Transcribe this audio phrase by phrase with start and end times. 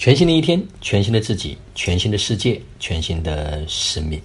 [0.00, 4.18] 全新的一天，全新的自己，全新的世界，全新的生命。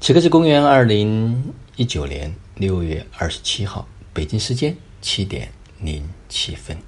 [0.00, 6.78] 此刻是公元二零一九年六月二十七号，北京时间七点零七分。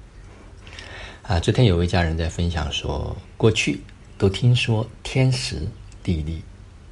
[1.23, 3.81] 啊，昨天有位家人在分享说，过去
[4.17, 5.67] 都听说天时
[6.01, 6.41] 地利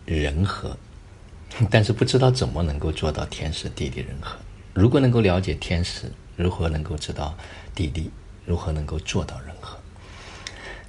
[0.05, 0.77] 人和，
[1.71, 4.35] 但是不知道怎么能够做到天时地利人和。
[4.73, 7.33] 如果能够了解天时，如何能够知道
[7.73, 8.11] 地利？
[8.45, 9.79] 如何能够做到人和？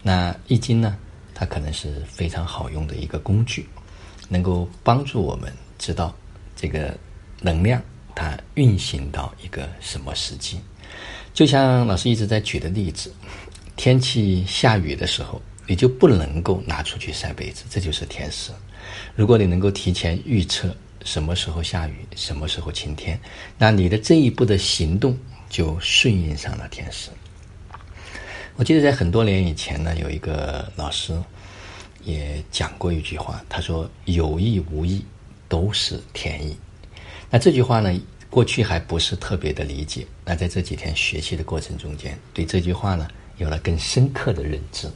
[0.07, 0.97] 那易经呢？
[1.33, 3.67] 它可能是非常好用的一个工具，
[4.29, 6.15] 能够帮助我们知道
[6.55, 6.97] 这个
[7.41, 7.83] 能量
[8.15, 10.61] 它运行到一个什么时机。
[11.33, 13.13] 就像老师一直在举的例子，
[13.77, 18.53] 天气下雨的时候，你就不能够拿出去晒被子，这就是天时。
[19.17, 23.19] 如果你能够提前预测什么时候下雨，什么时候晴天，
[23.59, 25.19] 那你的这一步的行动
[25.49, 27.09] 就顺应上了天时。
[28.57, 31.13] 我记得在很多年以前呢，有一个老师
[32.05, 35.05] 也讲过一句话，他说：“有意无意
[35.49, 36.57] 都是天意。”
[37.29, 37.93] 那这句话呢，
[38.31, 40.07] 过去还不是特别的理解。
[40.25, 44.89] 那在这几天学习的过程中间，对这句话呢有了更深刻的认知。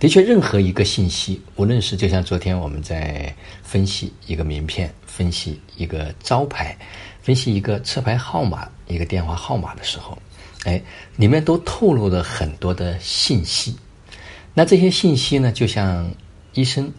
[0.00, 6.76] 的确，任何一个信息，无论是就像昨天我们在分析一个名片、分析一个招牌、
[7.22, 10.18] 分析一个车牌号码、一个电话号码的时候。
[10.64, 10.82] 哎，
[11.16, 13.76] 里面都透露了很多的信息。
[14.54, 16.10] 那这些信息呢，就像
[16.52, 16.90] 医生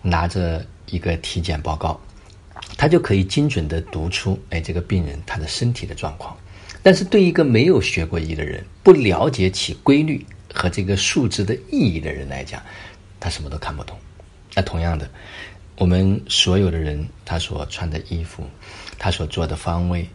[0.00, 2.00] 拿着一个体检报告，
[2.76, 6.36] 他就可以精准的读出哎这个病人他的身体的状况。
[6.82, 12.62] 但是对一个没有学过医的人，不了解其规律和这个数字的意义的人来讲，
[13.18, 13.94] 他什么都看不懂。
[14.54, 15.06] 那同样的，
[15.76, 18.44] 我们所有的人，他所穿的衣服，
[18.98, 20.08] 他所做的方位。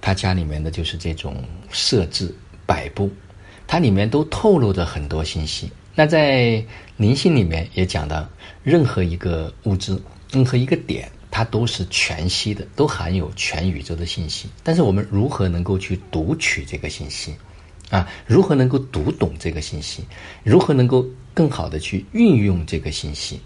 [0.00, 2.34] 他家里面的就是这种设置
[2.66, 3.10] 摆布，
[3.66, 5.70] 它里面都透露着很多信息。
[5.94, 6.64] 那在
[6.96, 8.28] 灵性里面也讲到，
[8.62, 14.48] 任何一个物质，任何一个点，它都是全息的，都含有全宇宙的信息。
[14.62, 17.34] 但是我们如何能够去读取这个信息？
[17.90, 20.04] 啊，如何能够读懂这个信息？
[20.44, 23.40] 如何能够更好的去运用这个信息？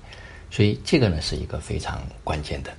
[0.51, 2.73] 所以这个呢是一个非常关键的，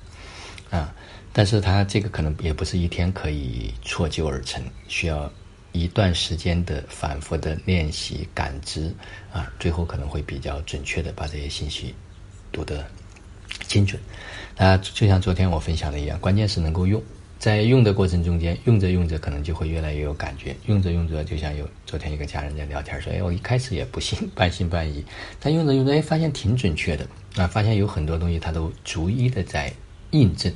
[0.70, 0.94] 啊。
[1.38, 5.30] 但是它这个可能也不是一天可以错就而成，需要
[5.74, 8.90] 一段时间的反复的练习感知
[9.34, 11.94] 啊，最后可能会比较准确的把这些信息
[12.54, 12.86] 读得
[13.68, 14.02] 精准。
[14.58, 17.04] 那就像昨天我分享的一样，关键是能够用，
[17.38, 25.04] 在用的过程中间，用着用着可能就会越来越有感觉，用着用着就像有昨天一个家人在聊天说，哎，我一开始也不信，半信半疑，
[25.42, 29.70] 但用着用着，哎，发现挺准确的啊，发现有很多东西它都逐一的在
[30.12, 30.50] 印证。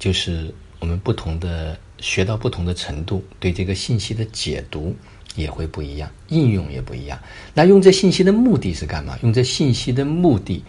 [0.00, 4.96] 就是我们不同的学到不同的程度，对这个信息的解读
[5.36, 7.20] 也会不一样，应用也不一样。
[7.52, 9.18] 那用这信息的目的是干嘛？
[9.22, 10.64] 用这信息的目的，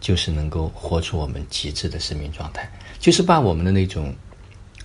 [0.00, 2.70] 就是能够活出我们极致的生命状态，
[3.00, 4.14] 就是把我们的那种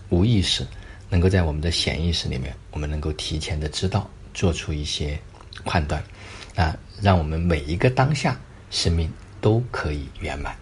[0.10, 0.66] 无意识，
[1.08, 5.18] 能够在我们的潜意识里面，我们能够提前的知道，做出一些
[5.64, 6.04] 判断，
[6.56, 8.36] 啊，让我们每一个当下
[8.72, 9.08] 生命
[9.40, 10.56] 都可以圆满。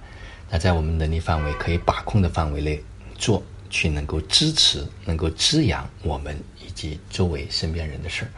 [0.52, 2.84] 那在我们能力范围可以把控的范围内。
[3.20, 6.36] 做去能够支持、能够滋养我们
[6.66, 8.32] 以及周围身边人的事儿，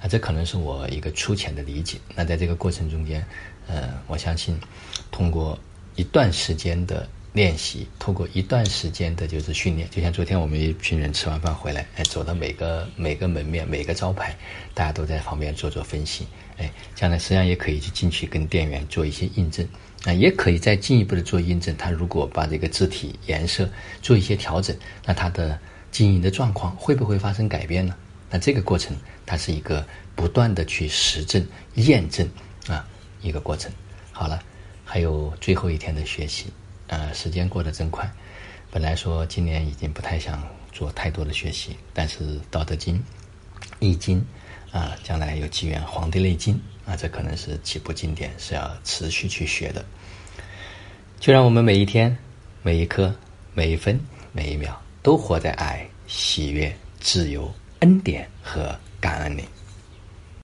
[0.00, 1.98] 啊，这可能是我一个粗浅的理解。
[2.14, 3.22] 那在这个过程中间，
[3.66, 4.58] 呃，我相信
[5.10, 5.58] 通过
[5.96, 14.36] 一段时间的练习，通过一段时间的就是训练，就像昨天我们一群人吃完饭回来，哎，走到每个每个门面、每个招牌，
[14.74, 16.26] 大家都在旁边做做分析，
[16.58, 19.66] 哎，将来实际上也可以去进去跟店员做一些印证。
[20.04, 21.76] 啊，也可以再进一步的做印证。
[21.76, 23.68] 他如果把这个字体颜色
[24.00, 24.74] 做一些调整，
[25.04, 25.60] 那它的
[25.90, 27.94] 经营的状况会不会发生改变呢？
[28.30, 32.26] 那这个过程它是一个不断的去实证验证
[32.66, 32.88] 啊
[33.20, 33.70] 一个过程。
[34.10, 34.42] 好了，
[34.86, 36.46] 还有最后一天的学习，
[37.12, 38.10] 时间过得真快。
[38.70, 42.96] 本来说今年已经不太想做太多的学习，但是《道德经》
[43.80, 44.24] 《易经》
[44.76, 46.54] 啊，将来有机缘《黄帝内经》。
[46.90, 49.84] 啊这可能是几部经典是要持续去学的，
[51.20, 52.16] 就让我们每一天、
[52.62, 53.14] 每一刻、
[53.54, 54.00] 每一分、
[54.32, 59.44] 每一秒都活在爱、喜悦、自由、恩典和感恩里。